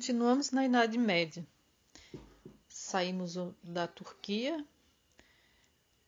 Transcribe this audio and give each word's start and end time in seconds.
continuamos 0.00 0.50
na 0.50 0.64
Idade 0.64 0.96
Média. 0.96 1.46
Saímos 2.70 3.34
da 3.62 3.86
Turquia, 3.86 4.64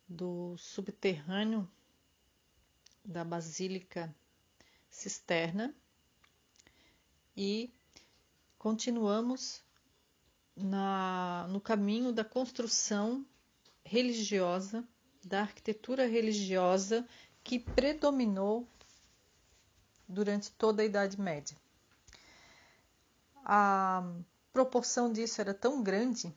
do 0.08 0.56
subterrâneo 0.56 1.71
da 3.04 3.22
Basílica 3.22 4.10
Cisterna 4.88 5.74
e 7.37 7.71
continuamos 8.58 9.63
na, 10.56 11.47
no 11.51 11.61
caminho 11.61 12.15
da 12.15 12.24
construção 12.24 13.27
religiosa, 13.85 14.83
da 15.22 15.43
arquitetura 15.43 16.06
religiosa 16.06 17.06
que 17.45 17.59
predominou 17.59 18.66
durante 20.09 20.51
toda 20.52 20.80
a 20.80 20.87
Idade 20.87 21.20
Média. 21.20 21.62
A 23.45 24.05
proporção 24.52 25.12
disso 25.12 25.41
era 25.41 25.52
tão 25.52 25.82
grande, 25.82 26.32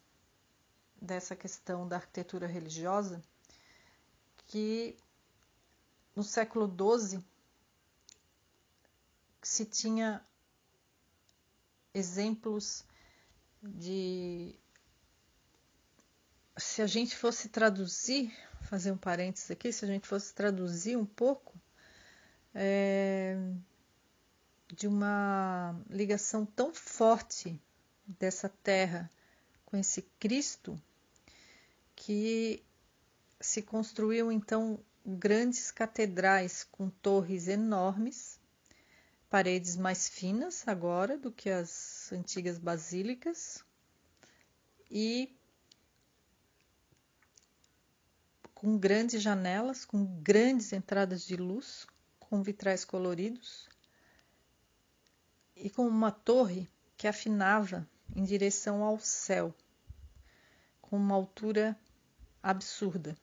dessa 1.02 1.36
questão 1.36 1.88
da 1.88 1.98
arquitetura 1.98 2.48
religiosa, 2.48 3.22
que 4.48 4.98
no 6.16 6.24
século 6.24 6.68
XII 6.68 7.24
se 9.42 9.66
tinha 9.66 10.26
exemplos 11.94 12.84
de. 13.62 14.56
Se 16.58 16.82
a 16.82 16.88
gente 16.88 17.16
fosse 17.16 17.50
traduzir, 17.50 18.34
fazer 18.62 18.92
um 18.92 18.98
parênteses 18.98 19.52
aqui, 19.52 19.72
se 19.72 19.84
a 19.86 19.88
gente 19.88 20.08
fosse 20.08 20.34
traduzir 20.34 20.98
um 20.98 21.06
pouco, 21.06 21.54
é, 22.54 23.38
de 24.76 24.88
uma 24.88 25.74
ligação 25.90 26.46
tão 26.46 26.74
forte 26.74 27.58
dessa 28.06 28.50
terra 28.50 29.10
com 29.66 29.78
esse 29.78 30.02
Cristo 30.20 30.80
que 31.96 32.62
se 33.40 33.62
construiu 33.62 34.32
então 34.32 34.78
grandes 35.06 35.72
catedrais 35.72 36.68
com 36.70 36.90
torres 36.90 37.48
enormes, 37.48 38.38
paredes 39.30 39.78
mais 39.78 40.10
finas 40.10 40.68
agora 40.68 41.18
do 41.18 41.32
que 41.32 41.50
as 41.50 42.12
antigas 42.12 42.58
basílicas 42.58 43.64
e 44.92 45.34
com 48.54 48.78
grandes 48.78 49.22
janelas, 49.22 49.86
com 49.86 50.06
grandes 50.22 50.74
entradas 50.74 51.26
de 51.26 51.38
luz, 51.38 51.88
com 52.20 52.44
vitrais 52.44 52.84
coloridos 52.84 53.70
e 55.56 55.70
com 55.70 55.88
uma 55.88 56.12
torre 56.12 56.68
que 56.98 57.08
afinava 57.08 57.88
em 58.16 58.24
direção 58.24 58.84
ao 58.84 59.00
céu, 59.00 59.54
com 60.82 60.98
uma 60.98 61.16
altura 61.16 61.78
absurda, 62.42 63.18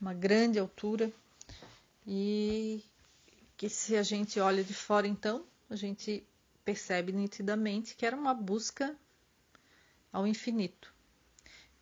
uma 0.00 0.14
grande 0.14 0.58
altura 0.58 1.12
e 2.06 2.82
que 3.56 3.68
se 3.68 3.96
a 3.96 4.02
gente 4.02 4.40
olha 4.40 4.64
de 4.64 4.74
fora 4.74 5.06
então, 5.06 5.44
a 5.68 5.76
gente 5.76 6.26
percebe 6.64 7.12
nitidamente 7.12 7.94
que 7.94 8.06
era 8.06 8.16
uma 8.16 8.34
busca 8.34 8.96
ao 10.12 10.26
infinito. 10.26 10.92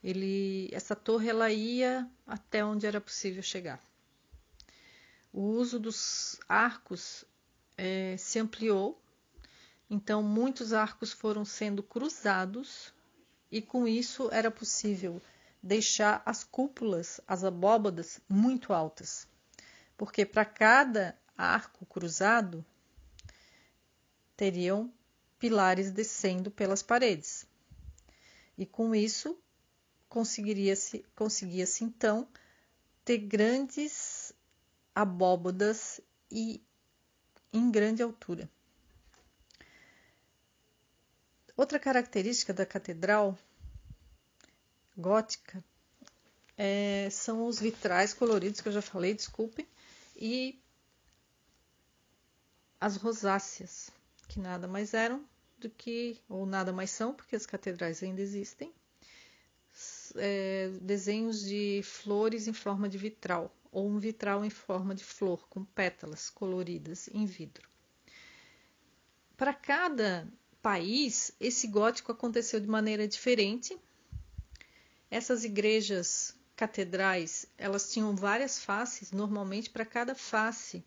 Ele, 0.03 0.69
essa 0.73 0.97
torre 0.97 1.29
ela 1.29 1.51
ia 1.51 2.09
até 2.27 2.65
onde 2.65 2.87
era 2.87 3.01
possível 3.01 3.43
chegar. 3.43 3.83
O 5.33 5.43
uso 5.43 5.79
dos 5.79 6.41
arcos 6.49 7.25
é, 7.77 8.17
se 8.17 8.39
ampliou 8.39 9.01
então, 9.93 10.23
muitos 10.23 10.73
arcos 10.73 11.13
foram 11.13 11.45
sendo 11.45 11.83
cruzados 11.83 12.95
e 13.51 13.61
com 13.61 13.89
isso 13.89 14.29
era 14.31 14.49
possível 14.49 15.21
deixar 15.61 16.23
as 16.25 16.45
cúpulas, 16.45 17.21
as 17.27 17.43
abóbadas, 17.43 18.21
muito 18.29 18.73
altas. 18.73 19.27
Porque 19.97 20.25
para 20.25 20.45
cada 20.45 21.19
arco 21.37 21.85
cruzado 21.87 22.65
teriam 24.37 24.93
pilares 25.41 25.91
descendo 25.91 26.53
pelas 26.53 26.85
paredes. 26.85 27.45
E 28.57 28.65
com 28.65 28.95
isso 28.95 29.37
conseguiria-se 30.09 31.05
conseguia-se 31.17 31.83
então 31.83 32.29
ter 33.05 33.19
grandes 33.19 34.33
abóbadas 34.95 36.01
e 36.31 36.63
em 37.53 37.71
grande 37.73 38.03
altura. 38.03 38.49
Outra 41.61 41.79
característica 41.79 42.55
da 42.55 42.65
catedral 42.65 43.39
gótica 44.97 45.63
é, 46.57 47.07
são 47.11 47.47
os 47.47 47.61
vitrais 47.61 48.15
coloridos 48.15 48.63
que 48.63 48.69
eu 48.69 48.73
já 48.73 48.81
falei, 48.81 49.13
desculpe, 49.13 49.69
e 50.17 50.59
as 52.81 52.97
rosáceas, 52.97 53.91
que 54.27 54.41
nada 54.41 54.67
mais 54.67 54.95
eram 54.95 55.23
do 55.59 55.69
que, 55.69 56.19
ou 56.31 56.47
nada 56.47 56.73
mais 56.73 56.93
são, 56.93 57.13
porque 57.13 57.37
as 57.37 57.45
catedrais 57.45 58.03
ainda 58.03 58.23
existem, 58.23 58.73
é, 60.17 60.71
desenhos 60.81 61.45
de 61.45 61.83
flores 61.85 62.49
em 62.49 62.55
forma 62.55 62.89
de 62.89 62.97
vitral, 62.97 63.55
ou 63.71 63.87
um 63.87 63.99
vitral 63.99 64.47
em 64.47 64.51
forma 64.51 64.95
de 64.95 65.05
flor, 65.05 65.47
com 65.51 65.63
pétalas 65.63 66.31
coloridas 66.31 67.07
em 67.13 67.27
vidro. 67.27 67.69
Para 69.37 69.53
cada 69.53 70.27
país, 70.63 71.33
esse 71.41 71.67
gótico 71.67 72.13
aconteceu 72.13 72.61
de 72.61 72.67
maneira 72.67 73.07
diferente. 73.07 73.79
Essas 75.11 75.45
igrejas 75.45 76.35
catedrais, 76.55 77.47
elas 77.57 77.91
tinham 77.93 78.15
várias 78.15 78.63
faces, 78.63 79.13
normalmente 79.13 79.71
para 79.71 79.85
cada 79.85 80.15
face 80.15 80.85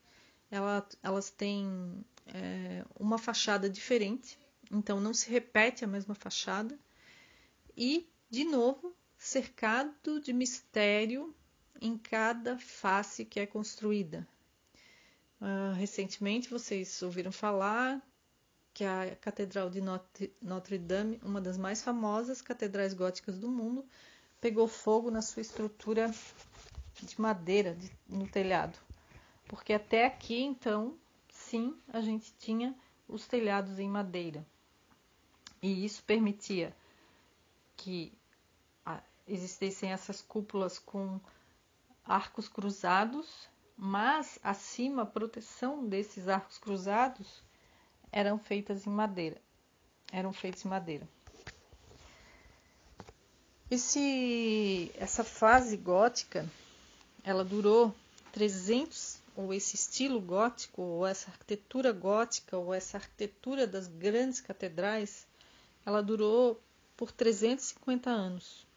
ela, 0.53 0.87
elas 1.01 1.31
têm 1.31 2.05
é, 2.27 2.85
uma 2.99 3.17
fachada 3.17 3.67
diferente, 3.67 4.37
então 4.71 4.99
não 4.99 5.13
se 5.13 5.29
repete 5.29 5.83
a 5.83 5.87
mesma 5.87 6.13
fachada. 6.13 6.77
E, 7.75 8.07
de 8.29 8.43
novo, 8.43 8.95
cercado 9.17 10.19
de 10.21 10.31
mistério 10.31 11.35
em 11.81 11.97
cada 11.97 12.59
face 12.59 13.25
que 13.25 13.39
é 13.39 13.47
construída. 13.47 14.27
Uh, 15.41 15.73
recentemente 15.75 16.49
vocês 16.49 17.01
ouviram 17.01 17.31
falar 17.31 18.01
que 18.73 18.83
a 18.83 19.15
Catedral 19.17 19.69
de 19.69 19.81
Notre 20.41 20.77
Dame, 20.79 21.19
uma 21.23 21.39
das 21.39 21.57
mais 21.57 21.83
famosas 21.83 22.41
catedrais 22.41 22.93
góticas 22.93 23.37
do 23.37 23.47
mundo, 23.47 23.85
pegou 24.41 24.67
fogo 24.67 25.11
na 25.11 25.21
sua 25.21 25.41
estrutura 25.41 26.11
de 27.01 27.21
madeira 27.21 27.75
de, 27.75 27.91
no 28.09 28.27
telhado. 28.27 28.77
Porque 29.47 29.73
até 29.73 30.05
aqui, 30.05 30.41
então, 30.41 30.97
sim, 31.29 31.77
a 31.87 32.01
gente 32.01 32.33
tinha 32.39 32.75
os 33.07 33.27
telhados 33.27 33.77
em 33.77 33.87
madeira. 33.87 34.45
E 35.61 35.85
isso 35.85 36.03
permitia 36.03 36.75
que 37.77 38.11
existissem 39.27 39.91
essas 39.91 40.21
cúpulas 40.21 40.79
com 40.79 41.19
arcos 42.03 42.49
cruzados, 42.49 43.47
mas 43.77 44.39
acima 44.43 45.03
a 45.03 45.05
proteção 45.05 45.87
desses 45.87 46.27
arcos 46.27 46.57
cruzados 46.57 47.41
eram 48.13 48.37
feitas 48.37 48.85
em 48.85 48.91
madeira. 48.91 49.41
Eram 50.11 50.31
feitos 50.31 50.63
em 50.63 50.67
madeira. 50.69 51.09
Esse, 53.69 54.91
essa 54.95 55.23
fase 55.23 55.75
gótica, 55.75 56.47
ela 57.23 57.43
durou 57.43 57.93
300, 58.31 59.19
ou 59.35 59.51
esse 59.51 59.75
estilo 59.75 60.21
gótico, 60.21 60.83
ou 60.83 61.07
essa 61.07 61.31
arquitetura 61.31 61.91
gótica, 61.91 62.55
ou 62.55 62.71
essa 62.71 62.97
arquitetura 62.97 63.65
das 63.65 63.87
grandes 63.87 64.39
catedrais, 64.39 65.25
ela 65.83 66.03
durou 66.03 66.61
por 66.95 67.11
350 67.11 68.11
anos 68.11 68.67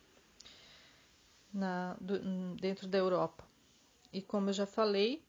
na, 1.53 1.95
do, 2.01 2.55
dentro 2.55 2.89
da 2.89 2.97
Europa. 2.97 3.45
E 4.11 4.23
como 4.23 4.49
eu 4.49 4.55
já 4.55 4.65
falei, 4.65 5.23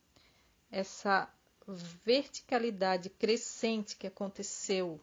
essa 0.72 1.30
verticalidade 1.74 3.10
crescente 3.10 3.96
que 3.96 4.08
aconteceu 4.08 5.00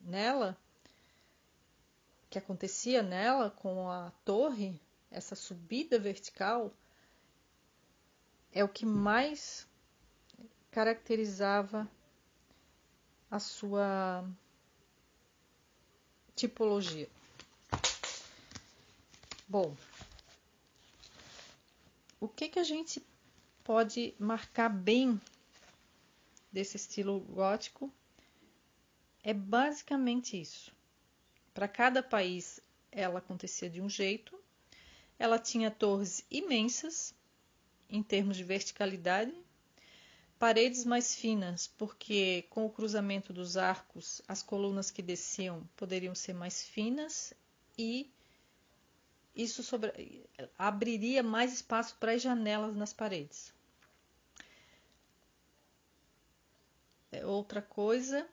nela, 0.00 0.56
que 2.30 2.38
acontecia 2.38 3.02
nela 3.02 3.50
com 3.50 3.90
a 3.90 4.10
torre, 4.24 4.80
essa 5.10 5.34
subida 5.34 5.98
vertical, 5.98 6.72
é 8.52 8.64
o 8.64 8.68
que 8.68 8.86
mais 8.86 9.66
caracterizava 10.70 11.88
a 13.30 13.38
sua 13.38 14.24
tipologia. 16.34 17.08
Bom, 19.46 19.76
o 22.18 22.26
que 22.26 22.48
que 22.48 22.58
a 22.58 22.64
gente 22.64 23.02
pode 23.62 24.14
marcar 24.18 24.68
bem 24.70 25.20
desse 26.52 26.76
estilo 26.76 27.20
gótico 27.20 27.92
É 29.22 29.32
basicamente 29.32 30.40
isso. 30.40 30.70
Para 31.54 31.66
cada 31.66 32.02
país 32.02 32.60
ela 32.90 33.18
acontecia 33.18 33.70
de 33.70 33.80
um 33.80 33.88
jeito. 33.88 34.38
Ela 35.18 35.38
tinha 35.38 35.70
torres 35.70 36.24
imensas 36.30 37.14
em 37.88 38.02
termos 38.02 38.36
de 38.36 38.44
verticalidade, 38.44 39.32
paredes 40.38 40.84
mais 40.84 41.14
finas, 41.14 41.66
porque 41.66 42.46
com 42.48 42.64
o 42.64 42.70
cruzamento 42.70 43.32
dos 43.32 43.56
arcos, 43.56 44.22
as 44.26 44.42
colunas 44.42 44.90
que 44.90 45.02
desciam 45.02 45.68
poderiam 45.76 46.14
ser 46.14 46.32
mais 46.32 46.64
finas 46.64 47.34
e 47.76 48.10
isso 49.36 49.62
sobre, 49.62 50.24
abriria 50.58 51.22
mais 51.22 51.52
espaço 51.52 51.96
para 52.00 52.12
as 52.12 52.22
janelas 52.22 52.74
nas 52.74 52.92
paredes. 52.92 53.52
É 57.12 57.26
outra 57.26 57.60
coisa, 57.60 58.26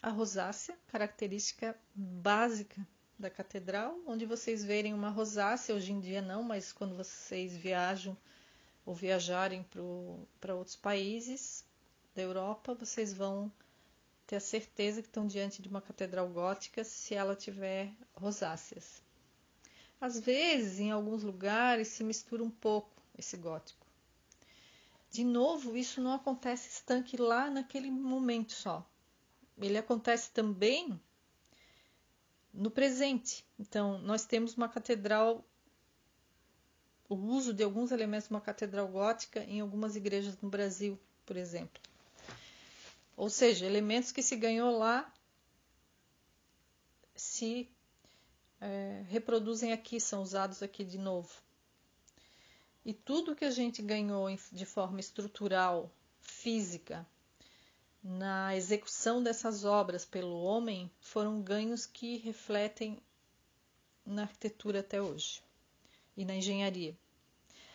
a 0.00 0.08
rosácea, 0.08 0.78
característica 0.86 1.76
básica 1.92 2.86
da 3.18 3.28
catedral, 3.28 3.98
onde 4.06 4.24
vocês 4.24 4.64
verem 4.64 4.94
uma 4.94 5.10
rosácea, 5.10 5.74
hoje 5.74 5.92
em 5.92 5.98
dia 5.98 6.22
não, 6.22 6.44
mas 6.44 6.72
quando 6.72 6.96
vocês 6.96 7.56
viajam 7.56 8.16
ou 8.86 8.94
viajarem 8.94 9.66
para 10.40 10.54
outros 10.54 10.76
países 10.76 11.64
da 12.14 12.22
Europa, 12.22 12.74
vocês 12.74 13.12
vão 13.12 13.52
ter 14.26 14.36
a 14.36 14.40
certeza 14.40 15.02
que 15.02 15.08
estão 15.08 15.26
diante 15.26 15.60
de 15.60 15.68
uma 15.68 15.82
catedral 15.82 16.28
gótica 16.28 16.84
se 16.84 17.14
ela 17.14 17.34
tiver 17.34 17.92
rosáceas. 18.14 19.02
Às 20.00 20.20
vezes, 20.20 20.78
em 20.78 20.92
alguns 20.92 21.24
lugares, 21.24 21.88
se 21.88 22.04
mistura 22.04 22.44
um 22.44 22.50
pouco 22.50 23.02
esse 23.18 23.36
gótico. 23.36 23.77
De 25.18 25.24
novo, 25.24 25.76
isso 25.76 26.00
não 26.00 26.12
acontece 26.12 26.68
estanque 26.68 27.16
lá 27.16 27.50
naquele 27.50 27.90
momento 27.90 28.52
só. 28.52 28.88
Ele 29.60 29.76
acontece 29.76 30.30
também 30.30 30.96
no 32.54 32.70
presente. 32.70 33.44
Então, 33.58 33.98
nós 33.98 34.24
temos 34.24 34.54
uma 34.54 34.68
catedral, 34.68 35.44
o 37.08 37.16
uso 37.16 37.52
de 37.52 37.64
alguns 37.64 37.90
elementos 37.90 38.28
de 38.28 38.34
uma 38.34 38.40
catedral 38.40 38.86
gótica 38.86 39.42
em 39.42 39.58
algumas 39.58 39.96
igrejas 39.96 40.40
no 40.40 40.48
Brasil, 40.48 40.96
por 41.26 41.36
exemplo. 41.36 41.82
Ou 43.16 43.28
seja, 43.28 43.66
elementos 43.66 44.12
que 44.12 44.22
se 44.22 44.36
ganhou 44.36 44.78
lá 44.78 45.12
se 47.16 47.68
é, 48.60 49.02
reproduzem 49.08 49.72
aqui, 49.72 49.98
são 49.98 50.22
usados 50.22 50.62
aqui 50.62 50.84
de 50.84 50.96
novo. 50.96 51.47
E 52.88 52.94
tudo 52.94 53.36
que 53.36 53.44
a 53.44 53.50
gente 53.50 53.82
ganhou 53.82 54.34
de 54.50 54.64
forma 54.64 54.98
estrutural, 54.98 55.92
física, 56.22 57.06
na 58.02 58.56
execução 58.56 59.22
dessas 59.22 59.62
obras 59.62 60.06
pelo 60.06 60.42
homem 60.42 60.90
foram 60.98 61.42
ganhos 61.42 61.84
que 61.84 62.16
refletem 62.16 62.98
na 64.06 64.22
arquitetura 64.22 64.80
até 64.80 65.02
hoje 65.02 65.42
e 66.16 66.24
na 66.24 66.34
engenharia. 66.34 66.96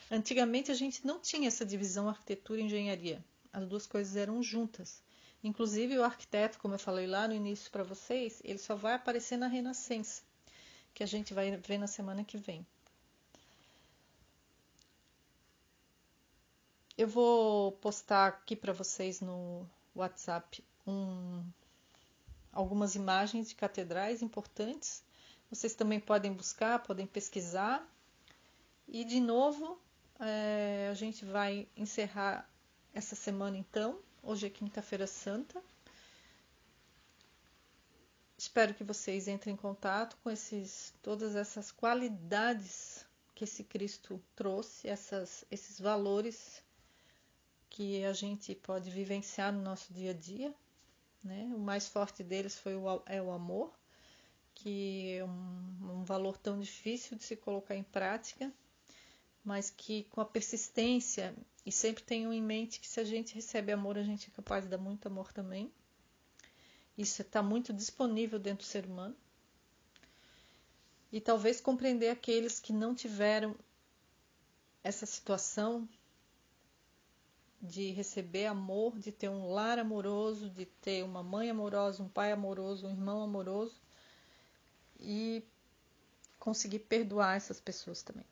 Antigamente 0.09 0.71
a 0.71 0.73
gente 0.73 1.05
não 1.05 1.19
tinha 1.19 1.47
essa 1.47 1.63
divisão 1.63 2.09
arquitetura 2.09 2.61
e 2.61 2.63
engenharia. 2.63 3.23
As 3.53 3.67
duas 3.67 3.85
coisas 3.85 4.15
eram 4.15 4.41
juntas. 4.41 4.99
Inclusive 5.43 5.95
o 5.95 6.03
arquiteto, 6.03 6.57
como 6.57 6.73
eu 6.73 6.79
falei 6.79 7.05
lá 7.05 7.27
no 7.27 7.35
início 7.35 7.69
para 7.69 7.83
vocês, 7.83 8.41
ele 8.43 8.57
só 8.57 8.75
vai 8.75 8.95
aparecer 8.95 9.37
na 9.37 9.45
Renascença, 9.45 10.23
que 10.91 11.03
a 11.03 11.07
gente 11.07 11.35
vai 11.35 11.55
ver 11.55 11.77
na 11.77 11.85
semana 11.85 12.23
que 12.23 12.35
vem. 12.35 12.65
Eu 16.95 17.07
vou 17.07 17.71
postar 17.71 18.27
aqui 18.27 18.55
para 18.55 18.71
vocês 18.71 19.19
no 19.19 19.67
WhatsApp 19.95 20.63
um, 20.85 21.43
algumas 22.51 22.93
imagens 22.93 23.49
de 23.49 23.55
catedrais 23.55 24.21
importantes. 24.21 25.03
Vocês 25.49 25.73
também 25.73 25.99
podem 25.99 26.31
buscar, 26.31 26.83
podem 26.83 27.07
pesquisar. 27.07 27.83
E 28.87 29.03
de 29.03 29.19
novo, 29.19 29.81
é, 30.19 30.87
a 30.91 30.93
gente 30.93 31.25
vai 31.25 31.67
encerrar 31.75 32.47
essa 32.93 33.15
semana 33.15 33.57
então. 33.57 33.99
Hoje 34.21 34.45
é 34.45 34.49
quinta-feira 34.51 35.07
santa. 35.07 35.63
Espero 38.37 38.75
que 38.75 38.83
vocês 38.83 39.27
entrem 39.27 39.55
em 39.55 39.57
contato 39.57 40.15
com 40.23 40.29
esses, 40.29 40.93
todas 41.01 41.35
essas 41.35 41.71
qualidades 41.71 43.03
que 43.33 43.45
esse 43.45 43.63
Cristo 43.63 44.21
trouxe, 44.35 44.87
essas, 44.87 45.43
esses 45.49 45.79
valores 45.79 46.61
que 47.73 48.05
a 48.05 48.13
gente 48.13 48.53
pode 48.53 48.91
vivenciar 48.91 49.51
no 49.51 49.59
nosso 49.59 49.91
dia 49.91 50.11
a 50.11 50.13
dia. 50.13 50.53
Né? 51.23 51.51
O 51.55 51.57
mais 51.57 51.87
forte 51.87 52.23
deles 52.23 52.55
foi 52.55 52.75
o, 52.75 53.01
é 53.07 53.19
o 53.19 53.31
amor, 53.31 53.73
que 54.53 55.17
é 55.17 55.25
um, 55.25 55.99
um 55.99 56.03
valor 56.03 56.37
tão 56.37 56.59
difícil 56.59 57.17
de 57.17 57.23
se 57.23 57.35
colocar 57.35 57.75
em 57.75 57.81
prática, 57.81 58.53
mas 59.43 59.71
que 59.71 60.03
com 60.11 60.21
a 60.21 60.25
persistência, 60.25 61.35
e 61.65 61.71
sempre 61.71 62.03
tenham 62.03 62.31
em 62.31 62.43
mente 62.43 62.79
que 62.79 62.87
se 62.87 62.99
a 62.99 63.03
gente 63.03 63.33
recebe 63.33 63.71
amor, 63.71 63.97
a 63.97 64.03
gente 64.03 64.29
é 64.29 64.35
capaz 64.35 64.65
de 64.65 64.69
dar 64.69 64.77
muito 64.77 65.07
amor 65.07 65.33
também. 65.33 65.71
Isso 66.95 67.23
está 67.23 67.41
muito 67.41 67.73
disponível 67.73 68.37
dentro 68.37 68.67
do 68.67 68.69
ser 68.69 68.85
humano. 68.85 69.15
E 71.11 71.19
talvez 71.19 71.59
compreender 71.59 72.09
aqueles 72.09 72.59
que 72.59 72.71
não 72.71 72.93
tiveram 72.93 73.55
essa 74.83 75.07
situação 75.07 75.89
de 77.63 77.91
receber 77.91 78.47
amor, 78.47 78.99
de 78.99 79.09
ter 79.09 79.29
um 79.29 79.49
lar 79.49 79.79
amoroso, 79.79 80.49
de 80.49 80.65
ter 80.65 81.01
uma 81.01 81.23
mãe 81.23 81.49
amorosa, 81.49 82.03
um 82.03 82.09
pai 82.09 82.33
amoroso, 82.33 82.85
um 82.85 82.89
irmão 82.89 83.21
amoroso 83.21 83.81
e 84.99 85.41
conseguir 86.37 86.79
perdoar 86.79 87.37
essas 87.37 87.61
pessoas 87.61 88.03
também. 88.03 88.25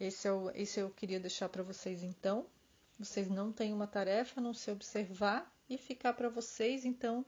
Esse 0.00 0.26
é 0.26 0.32
o, 0.32 0.50
esse 0.50 0.80
eu 0.80 0.90
queria 0.90 1.20
deixar 1.20 1.48
para 1.48 1.62
vocês 1.62 2.02
então. 2.02 2.44
Vocês 2.98 3.28
não 3.28 3.52
têm 3.52 3.72
uma 3.72 3.86
tarefa 3.86 4.40
a 4.40 4.42
não 4.42 4.52
se 4.52 4.68
observar 4.68 5.48
e 5.68 5.78
ficar 5.78 6.14
para 6.14 6.28
vocês 6.28 6.84
então 6.84 7.24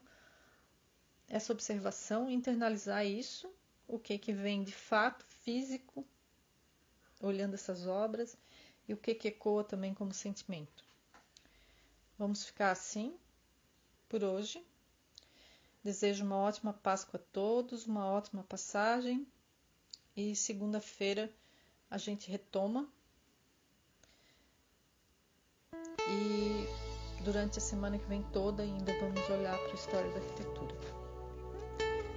essa 1.29 1.53
observação, 1.53 2.29
internalizar 2.29 3.05
isso, 3.05 3.49
o 3.87 3.97
que 3.97 4.17
que 4.17 4.33
vem 4.33 4.61
de 4.61 4.73
fato 4.73 5.25
físico, 5.25 6.05
olhando 7.21 7.53
essas 7.53 7.87
obras 7.87 8.37
e 8.87 8.93
o 8.93 8.97
que, 8.97 9.15
que 9.15 9.29
ecoa 9.29 9.63
também 9.63 9.93
como 9.93 10.13
sentimento. 10.13 10.83
Vamos 12.17 12.45
ficar 12.45 12.71
assim 12.71 13.15
por 14.07 14.23
hoje. 14.23 14.63
Desejo 15.83 16.23
uma 16.23 16.37
ótima 16.37 16.71
Páscoa 16.73 17.19
a 17.19 17.33
todos, 17.33 17.85
uma 17.85 18.05
ótima 18.05 18.43
passagem 18.43 19.27
e 20.15 20.35
segunda-feira 20.35 21.29
a 21.89 21.97
gente 21.97 22.29
retoma. 22.31 22.87
E 26.07 27.23
durante 27.23 27.59
a 27.59 27.61
semana 27.61 27.97
que 27.97 28.05
vem 28.05 28.23
toda 28.31 28.63
ainda 28.63 28.93
vamos 28.99 29.29
olhar 29.29 29.57
para 29.57 29.71
a 29.71 29.75
história 29.75 30.09
da 30.11 30.17
arquitetura. 30.17 30.75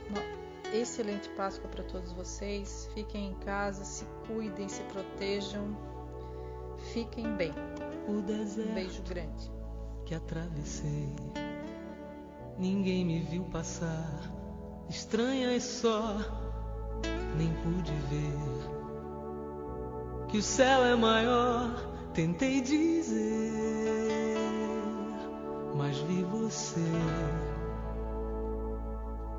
Uma 0.08 0.72
excelente 0.74 1.28
Páscoa 1.30 1.68
para 1.68 1.84
todos 1.84 2.12
vocês. 2.12 2.88
Fiquem 2.94 3.30
em 3.30 3.34
casa, 3.40 3.84
se 3.84 4.04
cuidem, 4.26 4.68
se 4.68 4.82
protejam. 4.84 5.95
Fiquem 6.96 7.36
bem. 7.36 7.52
O 8.08 8.22
deserto 8.22 8.70
um 8.70 8.74
beijo 8.74 9.02
grande. 9.02 9.52
Que 10.06 10.14
atravessei. 10.14 11.14
Ninguém 12.58 13.04
me 13.04 13.20
viu 13.20 13.44
passar. 13.44 14.18
Estranha 14.88 15.54
e 15.54 15.60
só. 15.60 16.16
Nem 17.36 17.52
pude 17.62 17.92
ver. 18.08 18.32
Que 20.28 20.38
o 20.38 20.42
céu 20.42 20.86
é 20.86 20.96
maior. 20.96 21.68
Tentei 22.14 22.62
dizer. 22.62 23.52
Mas 25.74 25.98
vi 25.98 26.22
você. 26.22 26.80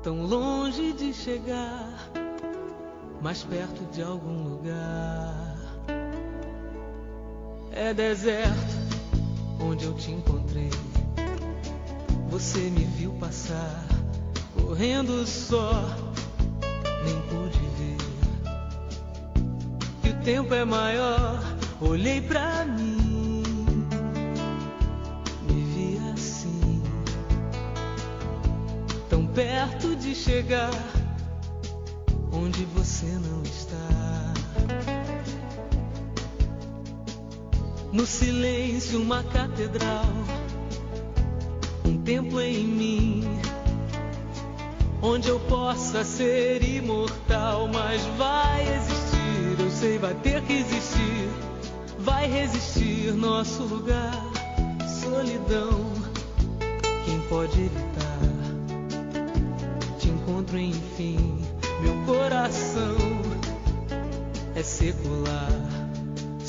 Tão 0.04 0.22
longe 0.22 0.92
de 0.92 1.12
chegar. 1.12 2.08
Mais 3.20 3.42
perto 3.42 3.84
de 3.90 4.00
algum 4.00 4.44
lugar 4.44 5.67
é 7.78 7.94
deserto 7.94 8.76
onde 9.60 9.84
eu 9.84 9.94
te 9.94 10.10
encontrei. 10.10 10.70
Você 12.28 12.58
me 12.58 12.84
viu 12.84 13.12
passar, 13.12 13.86
correndo 14.54 15.24
só, 15.24 15.88
nem 17.04 17.20
pude 17.22 17.58
ver. 17.78 17.96
Que 20.02 20.10
o 20.10 20.24
tempo 20.24 20.52
é 20.52 20.64
maior, 20.64 21.40
olhei 21.80 22.20
pra 22.20 22.64
mim, 22.64 23.42
me 25.48 25.64
vi 25.72 26.00
assim, 26.12 26.82
tão 29.08 29.24
perto 29.28 29.94
de 29.94 30.16
chegar 30.16 30.70
onde 32.32 32.64
você 32.64 33.06
não 33.06 33.40
está. 33.42 33.97
No 37.98 38.06
silêncio, 38.06 39.02
uma 39.02 39.24
catedral. 39.24 40.06
Um 41.84 41.98
templo 41.98 42.40
em 42.40 42.64
mim, 42.64 43.24
onde 45.02 45.28
eu 45.28 45.40
possa 45.40 46.04
ser 46.04 46.62
imortal, 46.62 47.66
mas 47.66 48.00
vai 48.16 48.62
existir, 48.76 49.64
eu 49.64 49.70
sei, 49.72 49.98
vai 49.98 50.14
ter 50.14 50.40
que 50.42 50.52
existir, 50.52 51.28
vai 51.98 52.28
resistir 52.28 53.12
nosso 53.14 53.64
lugar, 53.64 54.22
solidão, 55.02 55.92
quem 57.04 57.20
pode 57.28 57.58
evitar? 57.58 58.20
Te 59.98 60.08
encontro 60.08 60.56
enfim, 60.56 61.44
meu 61.80 61.96
coração 62.06 62.96
é 64.54 64.62
secular, 64.62 65.67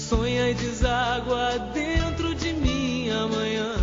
sonha 0.09 0.49
e 0.49 0.53
deságua 0.55 1.59
dentro 1.71 2.33
de 2.33 2.53
mim 2.53 3.11
amanhã 3.11 3.75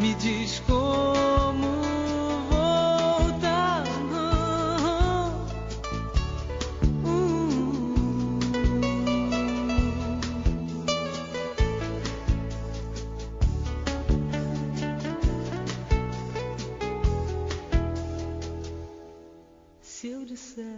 me 0.00 0.14
diz 0.14 0.60
como 0.60 1.82
voltar. 2.50 3.84
Se 19.80 20.08
eu 20.08 20.24
disser 20.24 20.77